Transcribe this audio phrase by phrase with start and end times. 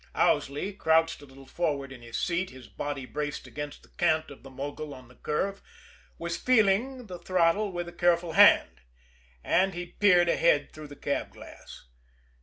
[0.15, 4.41] Owsley, crouched a little forward in his seat, his body braced against the cant of
[4.41, 5.61] the mogul on the curve,
[6.17, 8.81] was "feeling" the throttle with careful hand,
[9.43, 11.85] as he peered ahead through the cab glass.